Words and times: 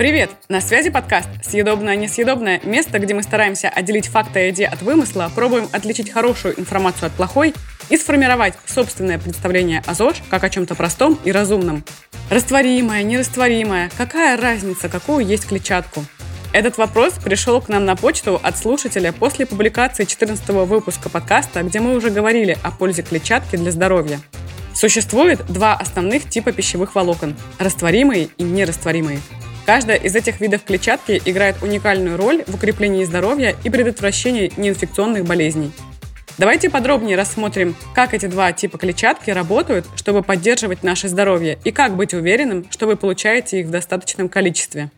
Привет! 0.00 0.30
На 0.48 0.62
связи 0.62 0.88
подкаст 0.88 1.28
«Съедобное-несъедобное»– 1.42 2.62
место, 2.64 2.98
где 2.98 3.12
мы 3.12 3.22
стараемся 3.22 3.68
отделить 3.68 4.06
факты 4.06 4.46
и 4.46 4.50
идеи 4.50 4.64
от 4.64 4.80
вымысла, 4.80 5.30
пробуем 5.34 5.68
отличить 5.72 6.10
хорошую 6.10 6.58
информацию 6.58 7.08
от 7.08 7.12
плохой 7.12 7.52
и 7.90 7.98
сформировать 7.98 8.54
собственное 8.64 9.18
представление 9.18 9.82
о 9.86 9.92
ЗОЖ 9.92 10.22
как 10.30 10.42
о 10.42 10.48
чем-то 10.48 10.74
простом 10.74 11.18
и 11.22 11.30
разумном. 11.30 11.84
Растворимое, 12.30 13.02
нерастворимое– 13.02 13.90
какая 13.98 14.40
разница, 14.40 14.88
какую 14.88 15.26
есть 15.26 15.46
клетчатку? 15.46 16.02
Этот 16.54 16.78
вопрос 16.78 17.18
пришел 17.22 17.60
к 17.60 17.68
нам 17.68 17.84
на 17.84 17.94
почту 17.94 18.40
от 18.42 18.56
слушателя 18.56 19.12
после 19.12 19.44
публикации 19.44 20.06
14 20.06 20.48
выпуска 20.48 21.10
подкаста, 21.10 21.62
где 21.62 21.78
мы 21.78 21.94
уже 21.94 22.08
говорили 22.08 22.56
о 22.62 22.70
пользе 22.70 23.02
клетчатки 23.02 23.56
для 23.56 23.70
здоровья. 23.70 24.18
Существует 24.72 25.44
два 25.46 25.74
основных 25.74 26.26
типа 26.26 26.52
пищевых 26.52 26.94
волокон– 26.94 27.36
растворимые 27.58 28.30
и 28.38 28.42
нерастворимые– 28.44 29.20
Каждая 29.72 29.98
из 29.98 30.16
этих 30.16 30.40
видов 30.40 30.64
клетчатки 30.64 31.22
играет 31.24 31.62
уникальную 31.62 32.16
роль 32.16 32.42
в 32.48 32.56
укреплении 32.56 33.04
здоровья 33.04 33.54
и 33.62 33.70
предотвращении 33.70 34.50
неинфекционных 34.56 35.24
болезней. 35.24 35.70
Давайте 36.38 36.68
подробнее 36.68 37.16
рассмотрим, 37.16 37.76
как 37.94 38.12
эти 38.12 38.26
два 38.26 38.50
типа 38.50 38.78
клетчатки 38.78 39.30
работают, 39.30 39.86
чтобы 39.94 40.24
поддерживать 40.24 40.82
наше 40.82 41.06
здоровье, 41.06 41.56
и 41.62 41.70
как 41.70 41.94
быть 41.94 42.14
уверенным, 42.14 42.66
что 42.68 42.88
вы 42.88 42.96
получаете 42.96 43.60
их 43.60 43.68
в 43.68 43.70
достаточном 43.70 44.28
количестве. 44.28 44.90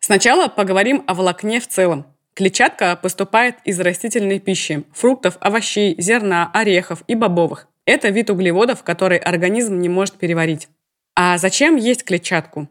Сначала 0.00 0.48
поговорим 0.48 1.04
о 1.06 1.14
волокне 1.14 1.60
в 1.60 1.68
целом. 1.68 2.04
Клетчатка 2.34 2.98
поступает 3.00 3.58
из 3.64 3.78
растительной 3.78 4.40
пищи– 4.40 4.82
фруктов, 4.92 5.36
овощей, 5.38 5.94
зерна, 5.98 6.50
орехов 6.52 7.04
и 7.06 7.14
бобовых. 7.14 7.68
Это 7.84 8.08
вид 8.08 8.28
углеводов, 8.28 8.82
который 8.82 9.18
организм 9.18 9.78
не 9.78 9.88
может 9.88 10.14
переварить. 10.14 10.66
А 11.14 11.38
зачем 11.38 11.76
есть 11.76 12.04
клетчатку? 12.04 12.68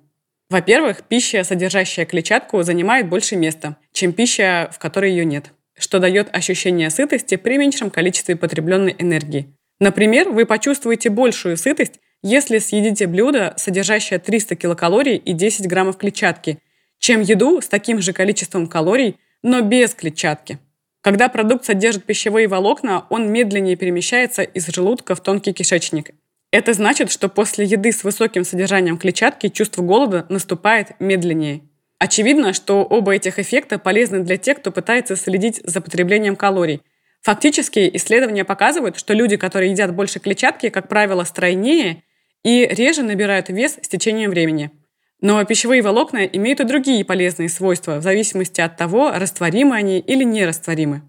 Во-первых, 0.50 1.04
пища, 1.04 1.44
содержащая 1.44 2.06
клетчатку, 2.06 2.64
занимает 2.64 3.10
больше 3.10 3.36
места, 3.36 3.76
чем 3.92 4.14
пища, 4.14 4.70
в 4.74 4.80
которой 4.80 5.12
ее 5.12 5.26
нет, 5.26 5.52
что 5.78 6.00
дает 6.00 6.34
ощущение 6.34 6.90
сытости 6.90 7.36
при 7.36 7.58
меньшем 7.58 7.90
количестве 7.90 8.38
потребленной 8.38 8.96
энергии. 8.98 9.54
Например, 9.80 10.30
вы 10.30 10.46
почувствуете 10.46 11.10
большую 11.10 11.58
сытость, 11.58 12.00
если 12.24 12.60
съедите 12.60 13.08
блюдо, 13.08 13.54
содержащее 13.58 14.20
300 14.20 14.56
килокалорий 14.56 15.18
и 15.18 15.34
10 15.34 15.68
граммов 15.68 15.98
клетчатки, 15.98 16.60
чем 16.98 17.22
еду 17.22 17.62
с 17.62 17.68
таким 17.68 18.02
же 18.02 18.14
количеством 18.14 18.68
калорий, 18.68 19.18
но 19.44 19.62
без 19.62 19.94
клетчатки. 19.94 20.60
Когда 21.02 21.30
продукт 21.30 21.66
содержит 21.66 22.06
пищевые 22.06 22.48
волокна, 22.48 23.06
он 23.10 23.32
медленнее 23.32 23.76
перемещается 23.76 24.42
из 24.42 24.68
желудка 24.68 25.14
в 25.14 25.22
тонкий 25.22 25.54
кишечник 25.54 26.12
это 26.52 26.74
значит, 26.74 27.12
что 27.12 27.28
после 27.30 27.66
еды 27.66 27.92
с 27.92 28.04
высоким 28.04 28.44
содержанием 28.44 28.98
клетчатки 28.98 29.50
чувство 29.50 29.82
голода 29.82 30.26
наступает 30.30 30.92
медленнее. 31.00 31.62
Очевидно, 32.00 32.54
что 32.54 32.84
оба 32.84 33.16
этих 33.16 33.40
эффекта 33.40 33.80
полезны 33.80 34.24
для 34.24 34.38
тех, 34.38 34.60
кто 34.60 34.72
пытается 34.72 35.16
следить 35.16 35.60
за 35.64 35.82
потреблением 35.82 36.36
калорий. 36.36 36.82
Фактически 37.22 37.90
исследования 37.96 38.46
показывают, 38.46 38.98
что 38.98 39.14
люди, 39.14 39.36
которые 39.36 39.72
едят 39.72 39.94
больше 39.94 40.20
клетчатки, 40.20 40.70
как 40.70 40.88
правило, 40.88 41.24
стройнее 41.24 42.04
и 42.44 42.66
реже 42.66 43.04
набирают 43.04 43.50
вес 43.50 43.78
с 43.82 43.88
течением 43.88 44.30
времени. 44.30 44.72
Но 45.20 45.44
пищевые 45.44 45.82
волокна 45.82 46.26
имеют 46.26 46.60
и 46.60 46.64
другие 46.64 47.04
полезные 47.04 47.50
свойства 47.50 47.98
в 47.98 48.04
зависимости 48.04 48.62
от 48.62 48.78
того, 48.78 49.12
растворимы 49.12 49.76
они 49.76 50.00
или 50.00 50.24
нерастворимы. 50.24 51.02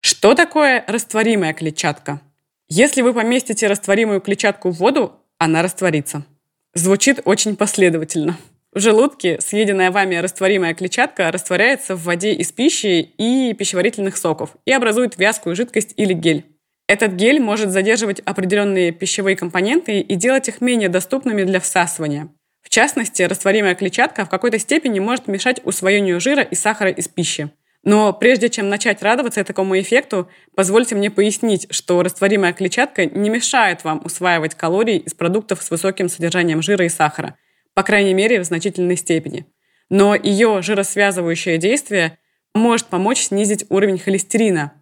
Что 0.00 0.34
такое 0.34 0.84
растворимая 0.86 1.52
клетчатка? 1.52 2.20
Если 2.70 3.00
вы 3.00 3.14
поместите 3.14 3.66
растворимую 3.66 4.20
клетчатку 4.20 4.70
в 4.70 4.78
воду, 4.78 5.12
она 5.38 5.62
растворится. 5.62 6.24
Звучит 6.74 7.20
очень 7.24 7.56
последовательно. 7.56 8.36
В 8.72 8.80
желудке 8.80 9.40
съеденная 9.40 9.90
вами 9.90 10.16
растворимая 10.16 10.74
клетчатка 10.74 11.32
растворяется 11.32 11.96
в 11.96 12.04
воде 12.04 12.34
из 12.34 12.52
пищи 12.52 13.00
и 13.00 13.54
пищеварительных 13.54 14.18
соков 14.18 14.50
и 14.66 14.72
образует 14.72 15.16
вязкую 15.16 15.56
жидкость 15.56 15.94
или 15.96 16.12
гель. 16.12 16.44
Этот 16.86 17.12
гель 17.12 17.40
может 17.40 17.70
задерживать 17.70 18.20
определенные 18.20 18.92
пищевые 18.92 19.36
компоненты 19.36 20.00
и 20.00 20.14
делать 20.16 20.48
их 20.48 20.60
менее 20.60 20.90
доступными 20.90 21.44
для 21.44 21.60
всасывания. 21.60 22.28
В 22.62 22.68
частности, 22.68 23.22
растворимая 23.22 23.74
клетчатка 23.74 24.26
в 24.26 24.28
какой-то 24.28 24.58
степени 24.58 25.00
может 25.00 25.26
мешать 25.26 25.60
усвоению 25.64 26.20
жира 26.20 26.42
и 26.42 26.54
сахара 26.54 26.90
из 26.90 27.08
пищи. 27.08 27.50
Но 27.88 28.12
прежде 28.12 28.50
чем 28.50 28.68
начать 28.68 29.02
радоваться 29.02 29.42
такому 29.44 29.80
эффекту, 29.80 30.28
позвольте 30.54 30.94
мне 30.94 31.10
пояснить, 31.10 31.68
что 31.70 32.02
растворимая 32.02 32.52
клетчатка 32.52 33.06
не 33.06 33.30
мешает 33.30 33.82
вам 33.82 34.02
усваивать 34.04 34.54
калории 34.54 34.98
из 34.98 35.14
продуктов 35.14 35.62
с 35.62 35.70
высоким 35.70 36.10
содержанием 36.10 36.60
жира 36.60 36.84
и 36.84 36.90
сахара, 36.90 37.38
по 37.72 37.82
крайней 37.82 38.12
мере, 38.12 38.40
в 38.40 38.44
значительной 38.44 38.98
степени. 38.98 39.46
Но 39.88 40.14
ее 40.14 40.60
жиросвязывающее 40.60 41.56
действие 41.56 42.18
может 42.54 42.88
помочь 42.88 43.22
снизить 43.22 43.64
уровень 43.70 43.98
холестерина. 43.98 44.74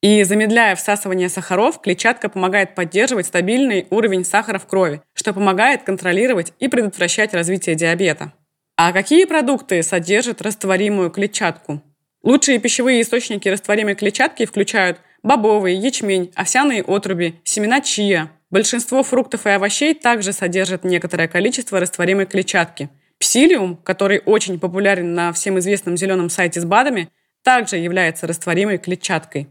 И 0.00 0.22
замедляя 0.22 0.76
всасывание 0.76 1.30
сахаров, 1.30 1.80
клетчатка 1.80 2.28
помогает 2.28 2.76
поддерживать 2.76 3.26
стабильный 3.26 3.88
уровень 3.90 4.24
сахара 4.24 4.60
в 4.60 4.68
крови, 4.68 5.02
что 5.14 5.34
помогает 5.34 5.82
контролировать 5.82 6.52
и 6.60 6.68
предотвращать 6.68 7.34
развитие 7.34 7.74
диабета. 7.74 8.32
А 8.76 8.92
какие 8.92 9.24
продукты 9.24 9.82
содержат 9.82 10.40
растворимую 10.40 11.10
клетчатку? 11.10 11.82
Лучшие 12.24 12.58
пищевые 12.58 13.02
источники 13.02 13.50
растворимой 13.50 13.94
клетчатки 13.94 14.46
включают 14.46 14.98
бобовый, 15.22 15.74
ячмень, 15.74 16.32
овсяные 16.34 16.82
отруби, 16.82 17.38
семена 17.44 17.82
чия. 17.82 18.30
Большинство 18.50 19.02
фруктов 19.02 19.46
и 19.46 19.50
овощей 19.50 19.92
также 19.94 20.32
содержат 20.32 20.84
некоторое 20.84 21.28
количество 21.28 21.78
растворимой 21.78 22.24
клетчатки. 22.24 22.88
Псилиум, 23.18 23.76
который 23.76 24.22
очень 24.24 24.58
популярен 24.58 25.12
на 25.12 25.34
всем 25.34 25.58
известном 25.58 25.98
зеленом 25.98 26.30
сайте 26.30 26.62
с 26.62 26.64
БАДами, 26.64 27.10
также 27.42 27.76
является 27.76 28.26
растворимой 28.26 28.78
клетчаткой. 28.78 29.48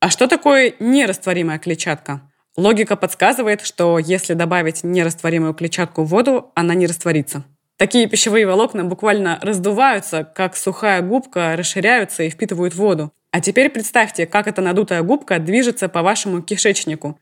А 0.00 0.10
что 0.10 0.26
такое 0.26 0.74
нерастворимая 0.80 1.60
клетчатка? 1.60 2.22
Логика 2.56 2.96
подсказывает, 2.96 3.60
что 3.60 4.00
если 4.00 4.34
добавить 4.34 4.82
нерастворимую 4.82 5.54
клетчатку 5.54 6.02
в 6.02 6.08
воду, 6.08 6.50
она 6.56 6.74
не 6.74 6.88
растворится. 6.88 7.44
Такие 7.78 8.08
пищевые 8.08 8.44
волокна 8.44 8.84
буквально 8.84 9.38
раздуваются, 9.40 10.24
как 10.24 10.56
сухая 10.56 11.00
губка, 11.00 11.54
расширяются 11.56 12.24
и 12.24 12.30
впитывают 12.30 12.74
воду. 12.74 13.12
А 13.30 13.40
теперь 13.40 13.70
представьте, 13.70 14.26
как 14.26 14.48
эта 14.48 14.60
надутая 14.60 15.00
губка 15.02 15.38
движется 15.38 15.88
по 15.88 16.02
вашему 16.02 16.42
кишечнику. 16.42 17.20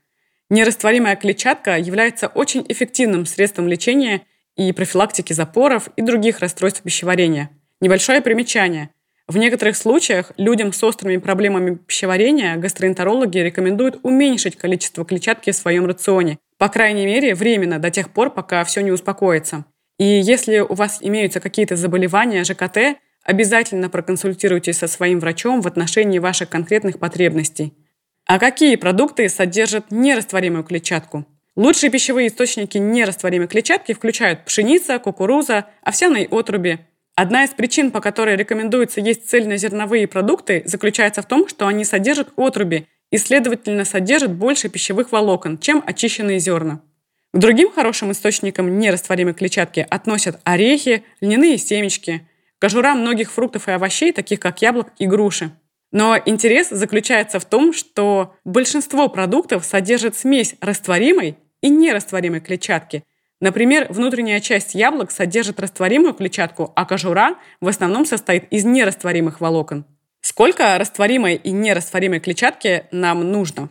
Нерастворимая 0.49 1.15
клетчатка 1.15 1.77
является 1.77 2.27
очень 2.27 2.65
эффективным 2.67 3.27
средством 3.27 3.67
лечения 3.67 4.23
и 4.55 4.71
профилактики 4.71 5.31
запоров 5.31 5.89
и 5.95 6.01
других 6.01 6.39
расстройств 6.39 6.81
пищеварения. 6.81 7.51
Небольшое 7.79 8.21
примечание. 8.21 8.89
В 9.27 9.37
некоторых 9.37 9.77
случаях 9.77 10.31
людям 10.37 10.73
с 10.73 10.83
острыми 10.83 11.17
проблемами 11.17 11.75
пищеварения 11.75 12.55
гастроэнтерологи 12.55 13.37
рекомендуют 13.37 13.99
уменьшить 14.01 14.55
количество 14.55 15.05
клетчатки 15.05 15.51
в 15.51 15.55
своем 15.55 15.85
рационе, 15.85 16.39
по 16.57 16.67
крайней 16.67 17.05
мере, 17.05 17.35
временно, 17.35 17.77
до 17.77 17.91
тех 17.91 18.09
пор, 18.09 18.31
пока 18.31 18.63
все 18.63 18.81
не 18.81 18.91
успокоится. 18.91 19.65
И 19.99 20.05
если 20.05 20.59
у 20.59 20.73
вас 20.73 20.99
имеются 21.01 21.39
какие-то 21.39 21.75
заболевания 21.75 22.43
ЖКТ, 22.43 22.99
обязательно 23.23 23.89
проконсультируйтесь 23.89 24.77
со 24.77 24.87
своим 24.87 25.19
врачом 25.19 25.61
в 25.61 25.67
отношении 25.67 26.19
ваших 26.19 26.49
конкретных 26.49 26.99
потребностей. 26.99 27.73
А 28.25 28.39
какие 28.39 28.75
продукты 28.75 29.27
содержат 29.29 29.89
нерастворимую 29.89 30.63
клетчатку? 30.63 31.25
Лучшие 31.55 31.89
пищевые 31.89 32.27
источники 32.27 32.77
нерастворимой 32.77 33.47
клетчатки 33.47 33.93
включают 33.93 34.45
пшеница, 34.45 34.99
кукуруза, 34.99 35.65
овсяные 35.81 36.27
отруби. 36.29 36.79
Одна 37.15 37.45
из 37.45 37.49
причин, 37.49 37.89
по 37.89 37.99
которой 37.99 38.35
рекомендуется 38.35 39.01
есть 39.01 39.27
цельнозерновые 39.27 40.07
продукты, 40.07 40.61
заключается 40.65 41.23
в 41.23 41.25
том, 41.25 41.47
что 41.47 41.65
они 41.65 41.83
содержат 41.83 42.31
отруби 42.35 42.85
и, 43.09 43.17
следовательно, 43.17 43.85
содержат 43.85 44.33
больше 44.33 44.69
пищевых 44.69 45.11
волокон, 45.11 45.57
чем 45.57 45.81
очищенные 45.83 46.37
зерна. 46.37 46.81
К 47.37 47.39
другим 47.39 47.71
хорошим 47.71 48.11
источникам 48.11 48.79
нерастворимой 48.79 49.35
клетчатки 49.35 49.85
относят 49.91 50.39
орехи, 50.43 51.03
льняные 51.21 51.59
семечки, 51.59 52.27
кожура 52.57 52.95
многих 52.95 53.31
фруктов 53.31 53.67
и 53.67 53.71
овощей, 53.71 54.11
таких 54.11 54.39
как 54.39 54.63
яблок 54.63 54.87
и 54.97 55.05
груши. 55.05 55.51
Но 55.91 56.17
интерес 56.25 56.69
заключается 56.69 57.39
в 57.39 57.45
том, 57.45 57.73
что 57.73 58.33
большинство 58.43 59.07
продуктов 59.07 59.65
содержит 59.65 60.17
смесь 60.17 60.55
растворимой 60.61 61.37
и 61.61 61.69
нерастворимой 61.69 62.39
клетчатки. 62.39 63.03
Например, 63.39 63.85
внутренняя 63.87 64.39
часть 64.39 64.73
яблок 64.73 65.11
содержит 65.11 65.59
растворимую 65.59 66.15
клетчатку, 66.15 66.73
а 66.75 66.85
кожура 66.85 67.35
в 67.61 67.67
основном 67.67 68.07
состоит 68.07 68.51
из 68.51 68.65
нерастворимых 68.65 69.41
волокон. 69.41 69.85
Сколько 70.21 70.75
растворимой 70.79 71.35
и 71.35 71.51
нерастворимой 71.51 72.19
клетчатки 72.19 72.85
нам 72.89 73.31
нужно? 73.31 73.69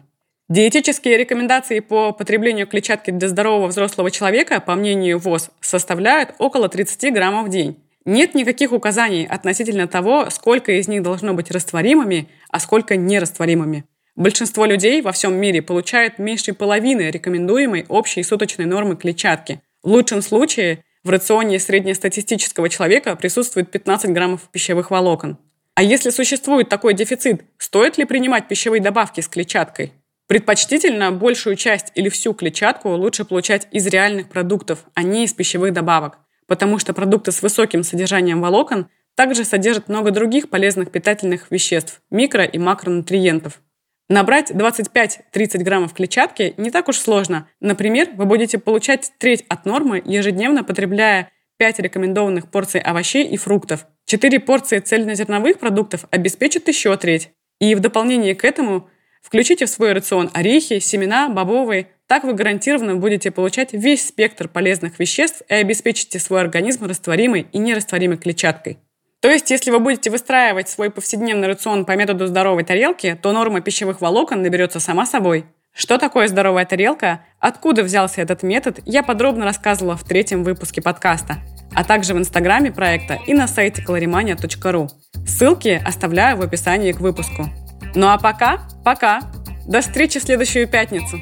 Диетические 0.49 1.19
рекомендации 1.19 1.81
по 1.81 2.13
потреблению 2.13 2.69
клетчатки 2.69 3.11
для 3.11 3.29
здорового 3.29 3.67
взрослого 3.67 4.13
человека, 4.13 4.61
по 4.61 4.77
мнению 4.77 5.19
ВОЗ, 5.19 5.51
составляют 5.61 6.35
около 6.39 6.69
30 6.69 7.13
граммов 7.13 7.49
в 7.49 7.51
день. 7.51 7.83
Нет 8.05 8.35
никаких 8.37 8.71
указаний 8.71 9.27
относительно 9.27 9.89
того, 9.89 10.31
сколько 10.31 10.71
из 10.71 10.87
них 10.87 11.03
должно 11.03 11.35
быть 11.35 11.51
растворимыми, 11.51 12.29
а 12.49 12.61
сколько 12.61 12.95
нерастворимыми. 12.95 13.87
Большинство 14.15 14.67
людей 14.67 15.03
во 15.03 15.11
всем 15.11 15.35
мире 15.35 15.63
получают 15.63 16.21
меньше 16.21 16.55
половины 16.55 17.11
рекомендуемой 17.11 17.85
общей 17.89 18.23
суточной 18.23 18.67
нормы 18.67 18.95
клетчатки. 18.95 19.61
В 19.83 19.89
лучшем 19.89 20.23
случае 20.23 20.85
в 21.03 21.11
рационе 21.11 21.59
среднестатистического 21.59 22.69
человека 22.69 23.17
присутствует 23.17 23.73
15 23.73 24.13
граммов 24.13 24.49
пищевых 24.53 24.93
волокон. 24.93 25.39
А 25.75 25.83
если 25.83 26.11
существует 26.11 26.69
такой 26.69 26.95
дефицит, 26.95 27.43
стоит 27.59 27.99
ли 27.99 28.05
принимать 28.05 28.47
пищевые 28.47 28.81
добавки 28.81 29.21
с 29.21 29.27
клетчаткой? 29.27 29.93
Предпочтительно 30.29 31.13
большую 31.13 31.55
часть 31.57 31.93
или 31.95 32.09
всю 32.09 32.35
клетчатку 32.35 32.91
лучше 32.91 33.25
получать 33.25 33.69
из 33.71 33.87
реальных 33.87 34.29
продуктов, 34.29 34.85
а 34.95 35.03
не 35.03 35.25
из 35.25 35.33
пищевых 35.33 35.73
добавок, 35.73 36.19
потому 36.47 36.79
что 36.79 36.93
продукты 36.93 37.31
с 37.31 37.43
высоким 37.43 37.85
содержанием 37.85 38.41
волокон 38.41 38.89
также 39.15 39.45
содержат 39.45 39.89
много 39.89 40.11
других 40.11 40.51
полезных 40.51 40.91
питательных 40.91 41.51
веществ, 41.51 42.03
микро- 42.11 42.49
и 42.49 42.59
макронутриентов. 42.59 43.61
Набрать 44.09 44.51
25-30 44.53 45.59
граммов 45.65 45.95
клетчатки 45.95 46.55
не 46.57 46.71
так 46.71 46.89
уж 46.89 46.99
сложно. 46.99 47.49
Например, 47.61 48.09
вы 48.15 48.25
будете 48.25 48.59
получать 48.59 49.13
треть 49.19 49.45
от 49.49 49.65
нормы, 49.65 50.01
ежедневно 50.05 50.63
потребляя 50.63 51.31
5 51.59 51.81
рекомендованных 51.81 52.51
порций 52.51 52.81
овощей 52.81 53.27
и 53.27 53.37
фруктов. 53.37 53.87
4 54.05 54.39
порции 54.41 54.79
цельнозерновых 54.79 55.59
продуктов 55.59 56.05
обеспечат 56.11 56.69
еще 56.69 56.97
треть. 56.97 57.31
И 57.59 57.75
в 57.75 57.81
дополнение 57.81 58.35
к 58.35 58.45
этому 58.45 58.89
включите 59.27 59.67
в 59.67 59.71
свой 59.71 59.93
рацион 59.93 60.31
орехи, 60.33 60.79
семена, 60.79 61.29
бобовые. 61.29 61.89
Так 62.07 62.23
вы 62.23 62.33
гарантированно 62.33 62.95
будете 62.95 63.33
получать 63.33 63.73
весь 63.73 64.07
спектр 64.07 64.47
полезных 64.47 65.01
веществ 65.01 65.43
и 65.49 65.55
обеспечите 65.55 66.21
свой 66.21 66.41
организм 66.41 66.87
растворимой 66.87 67.49
и 67.53 67.59
нерастворимой 67.59 68.19
клетчаткой. 68.19 68.79
То 69.21 69.29
есть, 69.29 69.51
если 69.51 69.73
вы 69.73 69.81
будете 69.81 70.11
выстраивать 70.11 70.69
свой 70.69 70.91
повседневный 70.91 71.49
рацион 71.49 71.85
по 71.85 71.97
методу 71.97 72.27
здоровой 72.29 72.63
тарелки, 72.63 73.19
то 73.21 73.33
норма 73.33 73.61
пищевых 73.61 74.01
волокон 74.01 74.43
наберется 74.43 74.79
сама 74.79 75.07
собой. 75.07 75.47
Что 75.75 75.99
такое 75.99 76.29
здоровая 76.29 76.65
тарелка? 76.65 77.23
Откуда 77.41 77.83
взялся 77.83 78.23
этот 78.23 78.45
метод, 78.45 78.79
я 78.87 79.03
подробно 79.03 79.45
рассказывала 79.45 79.97
в 79.97 80.05
третьем 80.05 80.45
выпуске 80.45 80.81
подкаста, 80.81 81.39
а 81.75 81.83
также 81.83 82.15
в 82.15 82.19
инстаграме 82.19 82.71
проекта 82.71 83.19
и 83.27 83.35
на 83.35 83.49
сайте 83.49 83.83
calorimania.ru. 83.83 84.89
Ссылки 85.27 85.83
оставляю 85.85 86.37
в 86.37 86.43
описании 86.43 86.93
к 86.93 87.01
выпуску. 87.01 87.51
Ну 87.97 88.09
а 88.09 88.19
пока, 88.19 88.61
пока. 88.85 89.21
До 89.67 89.81
встречи 89.81 90.21
в 90.21 90.23
следующую 90.23 90.69
пятницу. 90.69 91.19